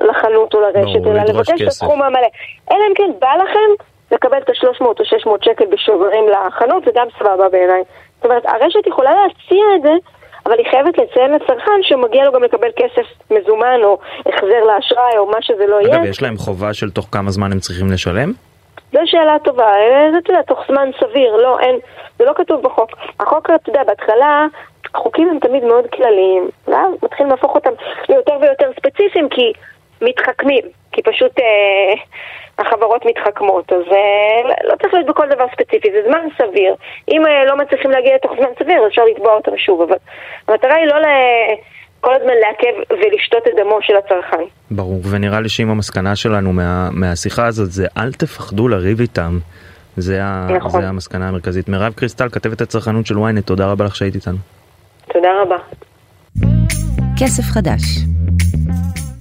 [0.00, 1.66] לחנות או לרשת, ברור, אלא לדרוש לבקש את.
[1.66, 2.28] הסכום המלא.
[2.70, 7.06] אלא אם כן בא לכם לקבל את ה-300 או 600 שקל בשוברים לחנות, זה גם
[7.18, 7.82] סבבה בעיניי.
[8.16, 9.92] זאת אומרת, הרשת יכולה להציע את זה,
[10.46, 15.26] אבל היא חייבת לציין לצרכן שמגיע לו גם לקבל כסף מזומן, או החזר לאשראי, או
[15.26, 15.96] מה שזה לא יהיה.
[15.96, 18.32] אגב, יש להם חובה של תוך כמה זמן הם צריכים לשלם?
[18.92, 21.76] זו שאלה טובה, אה, זה אתה יודע, תוך זמן סביר, לא, אין,
[22.18, 22.90] זה לא כתוב בחוק.
[23.20, 24.46] החוק, אתה יודע, בהתחלה,
[24.96, 27.70] חוקים הם תמיד מאוד כלליים, ואז מתחילים להפוך אותם
[28.08, 29.52] ליותר ויותר ספציפיים, כי
[30.02, 30.62] מתחכמים,
[30.96, 31.94] כי פשוט אה,
[32.58, 36.74] החברות מתחכמות, אז אה, לא צריך להיות בכל דבר ספציפי, זה זמן סביר.
[37.08, 39.96] אם אה, לא מצליחים להגיע לתוך זמן סביר, אז אפשר לתבוע אותם שוב, אבל
[40.48, 41.06] המטרה היא לא ל...
[42.00, 44.44] כל הזמן לעכב ולשתות את דמו של הצרכן.
[44.70, 49.38] ברור, ונראה לי שאם המסקנה שלנו מה, מהשיחה הזאת זה אל תפחדו לריב איתם.
[49.96, 50.80] זה, ה, נכון.
[50.80, 51.68] זה המסקנה המרכזית.
[51.68, 54.36] מירב קריסטל, כתבת הצרכנות של ynet, תודה רבה לך שהיית איתנו.
[55.12, 55.56] תודה רבה.
[57.18, 57.80] כסף חדש.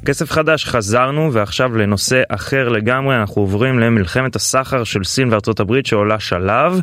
[0.08, 5.86] כסף חדש חזרנו ועכשיו לנושא אחר לגמרי אנחנו עוברים למלחמת הסחר של סין וארצות הברית
[5.86, 6.80] שעולה שלב.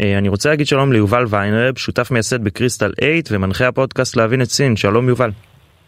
[0.00, 4.46] אה, אני רוצה להגיד שלום ליובל ויינרב שותף מייסד בקריסטל 8 ומנחה הפודקאסט להבין את
[4.46, 5.30] סין שלום יובל.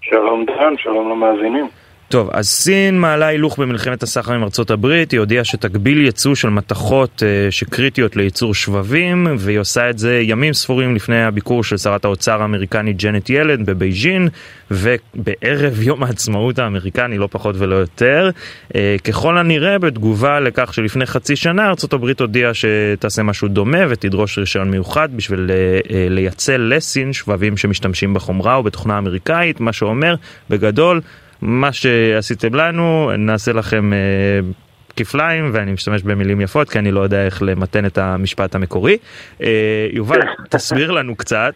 [0.01, 1.82] שלום דן, שלום למאזינים.
[2.13, 6.49] טוב, אז סין מעלה הילוך במלחמת הסחר עם ארצות הברית, היא הודיעה שתגביל ייצוא של
[6.49, 12.05] מתכות אה, שקריטיות לייצור שבבים, והיא עושה את זה ימים ספורים לפני הביקור של שרת
[12.05, 14.29] האוצר האמריקנית ג'נט ילד בבייג'ין,
[14.71, 18.31] ובערב יום העצמאות האמריקני, לא פחות ולא יותר.
[18.75, 24.39] אה, ככל הנראה, בתגובה לכך שלפני חצי שנה ארצות הברית הודיעה שתעשה משהו דומה ותדרוש
[24.39, 30.15] רישיון מיוחד בשביל אה, לייצא לסין שבבים שמשתמשים בחומרה או בתוכנה אמריקאית, מה שאומר,
[30.51, 31.01] בגדול,
[31.43, 33.99] מה שעשיתם לנו נעשה לכם אה,
[34.97, 38.99] כפליים ואני משתמש במילים יפות כי אני לא יודע איך למתן את המשפט המקורי.
[39.43, 41.53] אה, יובל תסביר לנו קצת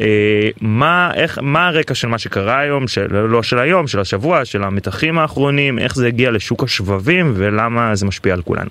[0.00, 4.44] אה, מה, איך, מה הרקע של מה שקרה היום, של, לא של היום, של השבוע,
[4.44, 8.70] של המתחים האחרונים, איך זה הגיע לשוק השבבים ולמה זה משפיע על כולנו.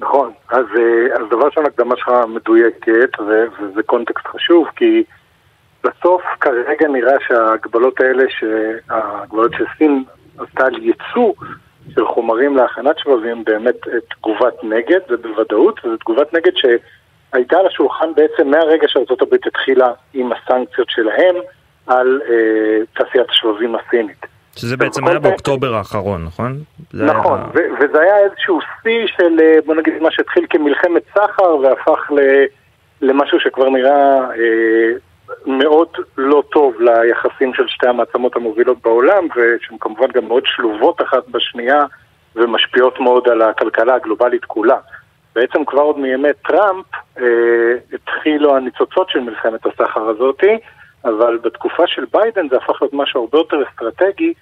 [0.00, 0.66] נכון, אז,
[1.14, 5.02] אז דבר ראשון הקדמה שלך מדויקת וזה קונטקסט חשוב כי
[5.84, 8.24] בסוף כרגע נראה שההגבלות האלה,
[8.90, 10.04] ההגבלות שסין
[10.38, 11.32] עשתה על ייצוא
[11.94, 17.66] של חומרים להכנת שבבים באמת אה, תגובת נגד, זה בוודאות, וזו תגובת נגד שהייתה על
[17.66, 21.34] השולחן בעצם מהרגע שארה"ב התחילה עם הסנקציות שלהם
[21.86, 24.26] על אה, תעשיית השבבים הסינית.
[24.56, 25.22] שזה בעצם היה טוב.
[25.22, 26.58] באוקטובר האחרון, נכון?
[26.94, 27.48] נכון, היה...
[27.54, 32.44] ו- וזה היה איזשהו שיא של, אה, בוא נגיד, מה שהתחיל כמלחמת סחר והפך ל-
[33.02, 34.92] למשהו שכבר נראה אה,
[35.46, 41.28] מאוד לא טוב ליחסים של שתי המעצמות המובילות בעולם, ושהן כמובן גם מאוד שלובות אחת
[41.28, 41.84] בשנייה
[42.36, 44.76] ומשפיעות מאוד על הכלכלה הגלובלית כולה.
[45.34, 46.86] בעצם כבר עוד מימי טראמפ
[47.18, 47.24] אה,
[47.92, 50.58] התחילו הניצוצות של מלחמת הסחר הזאתי,
[51.04, 54.34] אבל בתקופה של ביידן זה הפך להיות משהו הרבה יותר אסטרטגי,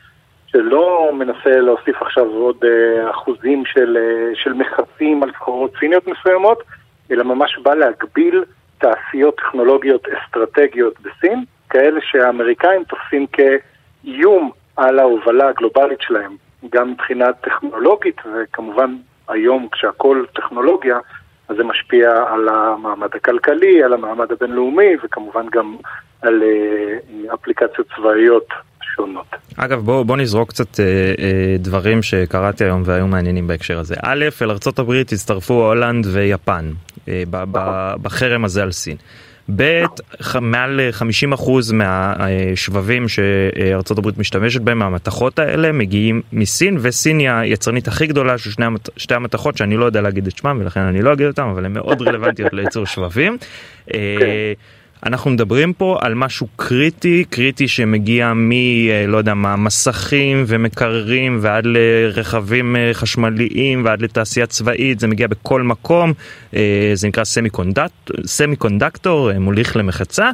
[0.47, 6.62] שלא מנסה להוסיף עכשיו עוד אה, אחוזים של, אה, של מכסים על סחורות סיניות מסוימות,
[7.11, 8.45] אלא ממש בא להגביל
[8.81, 16.37] תעשיות טכנולוגיות אסטרטגיות בסין, כאלה שהאמריקאים תופסים כאיום על ההובלה הגלובלית שלהם,
[16.71, 18.97] גם מבחינה טכנולוגית וכמובן
[19.29, 20.99] היום כשהכול טכנולוגיה,
[21.49, 25.77] אז זה משפיע על המעמד הכלכלי, על המעמד הבינלאומי וכמובן גם
[26.23, 28.47] על אה, אפליקציות צבאיות
[28.96, 29.26] שונות.
[29.57, 33.94] אגב, בוא, בוא נזרוק קצת אה, אה, דברים שקראתי היום והיו מעניינים בהקשר הזה.
[34.03, 36.72] א', אל ארה"ב הצטרפו הולנד ויפן
[37.09, 38.03] אה, ב, ב, נכון.
[38.03, 38.96] בחרם הזה על סין.
[39.57, 39.83] ב',
[40.40, 40.81] מעל
[41.38, 48.38] 50% מהשבבים שארצות הברית משתמשת בהם, מהמתכות האלה, מגיעים מסין, וסין היא היצרנית הכי גדולה
[48.38, 48.64] של שני,
[48.96, 51.72] שתי המתכות, שאני לא יודע להגיד את שמם, ולכן אני לא אגיד אותם, אבל הן
[51.72, 53.38] מאוד רלוונטיות לייצור שבבים.
[53.87, 53.96] כן.
[55.06, 58.52] אנחנו מדברים פה על משהו קריטי, קריטי שמגיע מ...
[58.52, 65.26] אה, לא יודע מה, מסכים ומקררים ועד לרכבים אה, חשמליים ועד לתעשייה צבאית, זה מגיע
[65.26, 66.12] בכל מקום,
[66.56, 70.30] אה, זה נקרא semi, conduct, semiconductor, מוליך למחצה,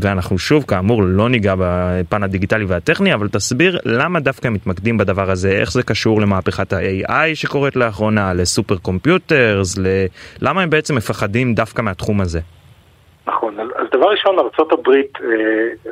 [0.00, 5.50] ואנחנו שוב, כאמור, לא ניגע בפן הדיגיטלי והטכני, אבל תסביר למה דווקא מתמקדים בדבר הזה,
[5.50, 9.78] איך זה קשור למהפכת ה-AI שקורית לאחרונה, ל super computers,
[10.40, 12.40] למה הם בעצם מפחדים דווקא מהתחום הזה?
[13.26, 15.90] נכון, אז דבר ראשון, ארה"ב אה,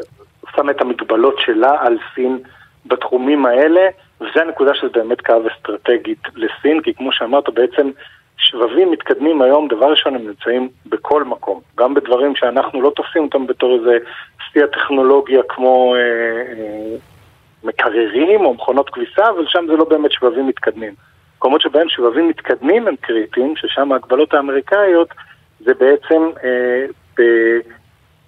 [0.57, 2.39] שמה את המגבלות שלה על סין
[2.87, 3.89] בתחומים האלה,
[4.21, 7.91] וזו הנקודה שזה באמת קו אסטרטגית לסין, כי כמו שאמרת, בעצם
[8.37, 13.47] שבבים מתקדמים היום, דבר ראשון הם נמצאים בכל מקום, גם בדברים שאנחנו לא תופסים אותם
[13.47, 13.99] בתור איזה
[14.53, 16.97] שיא הטכנולוגיה כמו אה, אה,
[17.65, 20.95] מקררים או מכונות כביסה, אבל שם זה לא באמת שבבים מתקדמים.
[21.37, 25.09] מקומות שבהם שבבים מתקדמים הם קריטיים, ששם ההגבלות האמריקאיות
[25.61, 26.87] זה בעצם אה,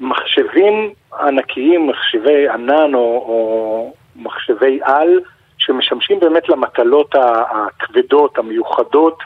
[0.00, 5.20] במחשבים ענקיים, מחשבי ענן או, או מחשבי על,
[5.59, 7.14] שמשמשים באמת למטלות
[7.50, 9.22] הכבדות, המיוחדות,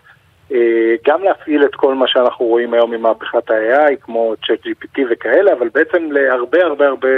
[0.52, 5.52] אה, גם להפעיל את כל מה שאנחנו רואים היום ממהפכת ה-AI, כמו צ'אט GPT וכאלה,
[5.52, 7.08] אבל בעצם להרבה הרבה הרבה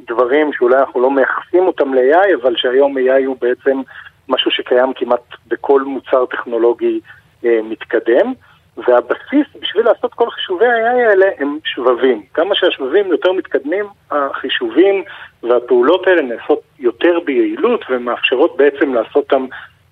[0.00, 3.80] דברים שאולי אנחנו לא מייחסים אותם ל-AI, אבל שהיום AI הוא בעצם
[4.28, 7.00] משהו שקיים כמעט בכל מוצר טכנולוגי
[7.44, 8.32] אה, מתקדם.
[8.76, 12.22] והבסיס בשביל לעשות כל חישובי ה-AI האלה הם שבבים.
[12.34, 15.04] כמה שהשבבים יותר מתקדמים, החישובים
[15.42, 19.46] והפעולות האלה נעשות יותר ביעילות ומאפשרות בעצם לעשות אותם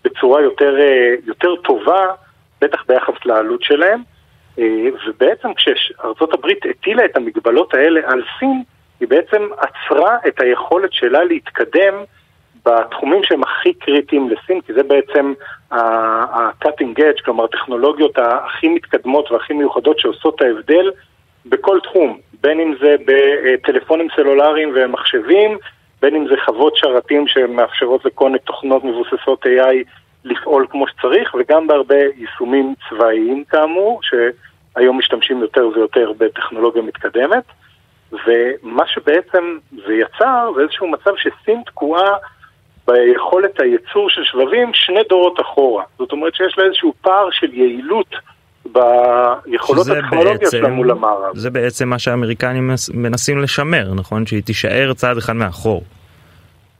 [0.04, 2.06] בצורה יותר, אה, יותר טובה,
[2.60, 4.02] בטח ביחס לעלות שלהם.
[4.58, 8.62] אה, ובעצם כשארצות הברית הטילה את המגבלות האלה על סין,
[9.00, 11.94] היא בעצם עצרה את היכולת שלה להתקדם
[12.68, 15.32] בתחומים שהם הכי קריטיים לסין, כי זה בעצם
[15.70, 20.90] ה-cutting edge, כלומר הטכנולוגיות הכי מתקדמות והכי מיוחדות שעושות את ההבדל
[21.46, 25.58] בכל תחום, בין אם זה בטלפונים סלולריים ומחשבים,
[26.02, 29.76] בין אם זה חוות שרתים שמאפשרות לכל מיני תוכנות מבוססות AI
[30.24, 37.44] לפעול כמו שצריך, וגם בהרבה יישומים צבאיים כאמור, שהיום משתמשים יותר ויותר בטכנולוגיה מתקדמת.
[38.12, 42.16] ומה שבעצם זה יצר זה איזשהו מצב שסין תקועה
[42.88, 45.84] ביכולת הייצור של שבבים שני דורות אחורה.
[45.98, 48.14] זאת אומרת שיש לה איזשהו פער של יעילות
[48.72, 51.36] ביכולות הטכנולוגיות שלה מול המערב.
[51.36, 54.26] זה בעצם מה שהאמריקנים מנסים לשמר, נכון?
[54.26, 55.82] שהיא תישאר צעד אחד מאחור.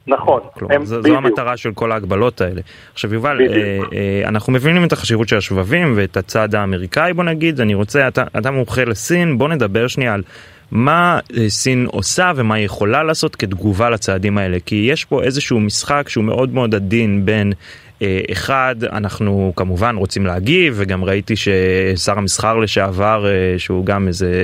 [0.07, 2.61] נכון, כלומר, זו, זו המטרה של כל ההגבלות האלה.
[2.93, 7.61] עכשיו יובל, אה, אה, אנחנו מבינים את החשיבות של השבבים ואת הצד האמריקאי בוא נגיד,
[7.61, 10.23] אני רוצה, אתה, אתה מומחה לסין, בוא נדבר שנייה על
[10.71, 14.57] מה אה, סין עושה ומה היא יכולה לעשות כתגובה לצעדים האלה?
[14.65, 17.53] כי יש פה איזשהו משחק שהוא מאוד מאוד עדין בין
[18.01, 24.43] אה, אחד אנחנו כמובן רוצים להגיב וגם ראיתי ששר המסחר לשעבר אה, שהוא גם איזה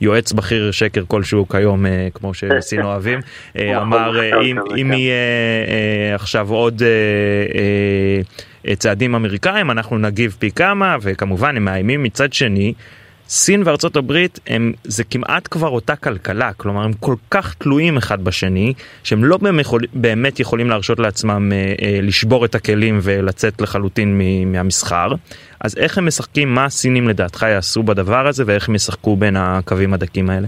[0.00, 3.20] יועץ בכיר שקר כלשהו כיום כמו שסין אוהבים
[3.58, 6.82] אמר אם, אם יהיה עכשיו עוד
[8.78, 12.74] צעדים אמריקאים אנחנו נגיב פי כמה וכמובן הם מאיימים מצד שני
[13.28, 18.24] סין וארצות הברית הם, זה כמעט כבר אותה כלכלה, כלומר הם כל כך תלויים אחד
[18.24, 18.72] בשני,
[19.04, 19.38] שהם לא
[19.94, 25.08] באמת יכולים להרשות לעצמם אה, אה, לשבור את הכלים ולצאת לחלוטין מהמסחר.
[25.60, 29.94] אז איך הם משחקים, מה הסינים לדעתך יעשו בדבר הזה ואיך הם ישחקו בין הקווים
[29.94, 30.46] הדקים האלה?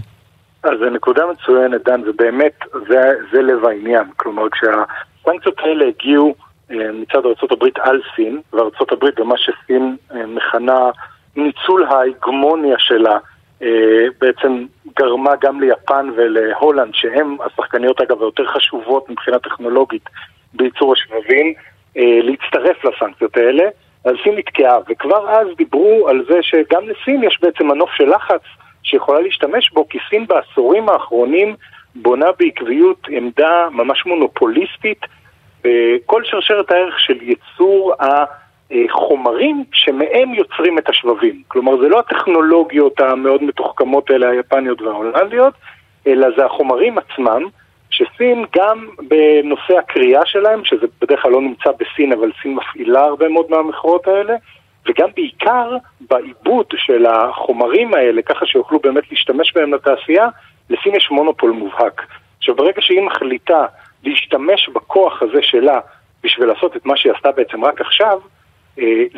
[0.63, 4.03] אז זו נקודה מצוינת, דן, ובאמת זה, זה לב העניין.
[4.17, 6.35] כלומר, כשהסנקציות האלה הגיעו
[6.71, 10.89] אה, מצד ארה"ב על סין, וארה"ב במה שסין אה, מכנה
[11.37, 13.17] ניצול ההגמוניה שלה
[13.61, 14.65] אה, בעצם
[14.99, 20.09] גרמה גם ליפן ולהולנד, שהן השחקניות אגב היותר חשובות מבחינה טכנולוגית
[20.53, 21.53] בייצור השבבים,
[21.97, 23.63] אה, להצטרף לסנקציות האלה,
[24.05, 28.41] אז סין נתקעה, וכבר אז דיברו על זה שגם לסין יש בעצם מנוף של לחץ
[28.83, 31.55] שיכולה להשתמש בו, כי סין בעשורים האחרונים
[31.95, 35.05] בונה בעקביות עמדה ממש מונופוליסטית
[35.63, 37.93] בכל שרשרת הערך של ייצור
[38.71, 41.41] החומרים שמהם יוצרים את השבבים.
[41.47, 45.53] כלומר, זה לא הטכנולוגיות המאוד מתוחכמות האלה, היפניות וההולנדיות,
[46.07, 47.41] אלא זה החומרים עצמם,
[47.89, 53.29] שסין גם בנושא הקריאה שלהם, שזה בדרך כלל לא נמצא בסין, אבל סין מפעילה הרבה
[53.29, 54.35] מאוד מהמכרות האלה,
[54.87, 60.27] וגם בעיקר בעיבוד של החומרים האלה, ככה שיוכלו באמת להשתמש בהם לתעשייה,
[60.69, 62.01] לסין יש מונופול מובהק.
[62.37, 63.65] עכשיו, ברגע שהיא מחליטה
[64.03, 65.79] להשתמש בכוח הזה שלה
[66.23, 68.36] בשביל לעשות את מה שהיא עשתה בעצם רק עכשיו, אה,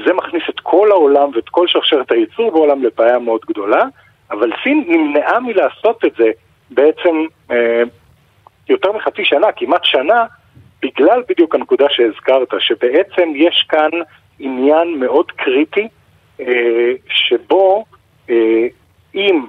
[0.05, 3.83] זה מכניס את כל העולם ואת כל שרשרת הייצור בעולם לבעיה מאוד גדולה,
[4.31, 6.31] אבל סין נמנעה מלעשות את זה
[6.71, 7.83] בעצם אה,
[8.69, 10.25] יותר מחצי שנה, כמעט שנה,
[10.81, 13.89] בגלל בדיוק הנקודה שהזכרת, שבעצם יש כאן
[14.39, 15.87] עניין מאוד קריטי,
[16.39, 17.85] אה, שבו
[18.29, 18.67] אה,
[19.15, 19.45] אם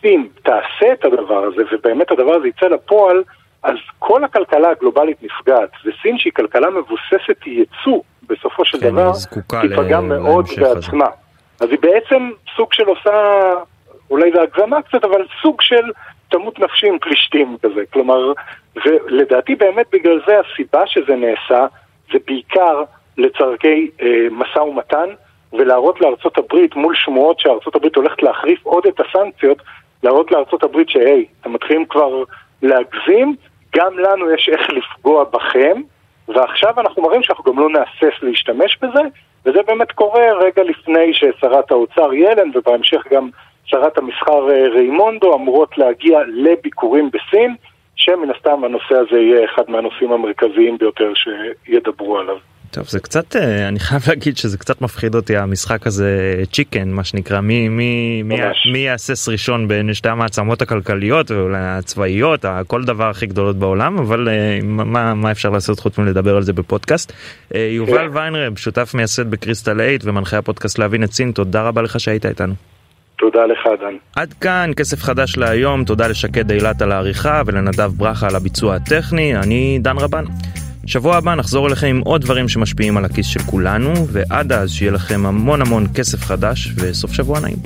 [0.00, 3.22] סין תעשה את הדבר הזה, ובאמת הדבר הזה יצא לפועל,
[3.62, 9.12] אז כל הכלכלה הגלובלית נפגעת, וסין שהיא כלכלה מבוססת ייצוא, בסופו של כן, דבר,
[9.60, 11.04] תיפגע מאוד בעצמה.
[11.04, 11.14] הזה.
[11.60, 13.10] אז היא בעצם סוג של עושה,
[14.10, 15.90] אולי זה הגזמה קצת, אבל סוג של
[16.28, 17.80] תמות נפשי עם פלישתים כזה.
[17.92, 18.32] כלומר,
[18.86, 21.66] ולדעתי באמת בגלל זה הסיבה שזה נעשה,
[22.12, 22.82] זה בעיקר
[23.18, 25.08] לצורכי אה, משא ומתן,
[25.52, 29.58] ולהראות לארצות הברית מול שמועות שארצות הברית הולכת להחריף עוד את הסנקציות,
[30.02, 32.22] להראות לארצות הברית שהי, אתם מתחילים כבר
[32.62, 33.36] להגזים,
[33.76, 35.80] גם לנו יש איך לפגוע בכם,
[36.28, 39.00] ועכשיו אנחנו מראים שאנחנו גם לא נהסס להשתמש בזה,
[39.46, 43.30] וזה באמת קורה רגע לפני ששרת האוצר ילן, ובהמשך גם
[43.64, 47.54] שרת המסחר אה, ריימונדו אמורות להגיע לביקורים בסין,
[47.96, 52.36] שמן הסתם הנושא הזה יהיה אחד מהנושאים המרכזיים ביותר שידברו עליו.
[52.70, 57.04] טוב זה קצת אה, אני חייב להגיד שזה קצת מפחיד אותי המשחק הזה צ'יקן מה
[57.04, 58.36] שנקרא מי מי מי,
[58.72, 64.28] מי יהסס ראשון בין שתי המעצמות הכלכליות ואולי הצבאיות כל דבר הכי גדולות בעולם אבל
[64.28, 67.12] אה, מה, מה אפשר לעשות חוץ מלדבר על זה בפודקאסט.
[67.54, 68.16] יובל כן.
[68.16, 72.54] ויינרב שותף מייסד בקריסטל 8 ומנחה הפודקאסט להבין את סין תודה רבה לך שהיית איתנו.
[73.18, 73.94] תודה לך, דן.
[74.16, 79.36] עד כאן כסף חדש להיום, תודה לשקד אילת על העריכה ולנדב ברכה על הביצוע הטכני,
[79.36, 80.24] אני דן רבן.
[80.90, 84.92] שבוע הבא נחזור אליכם עם עוד דברים שמשפיעים על הכיס של כולנו, ועד אז שיהיה
[84.92, 87.56] לכם המון המון כסף חדש וסוף שבוע נעים.